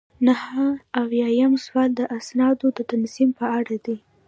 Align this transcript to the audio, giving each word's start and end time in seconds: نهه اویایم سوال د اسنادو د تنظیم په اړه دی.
نهه 0.27 0.65
اویایم 1.01 1.53
سوال 1.65 1.89
د 1.95 2.01
اسنادو 2.17 2.67
د 2.77 2.79
تنظیم 2.91 3.29
په 3.39 3.45
اړه 3.57 3.75
دی. 3.85 3.97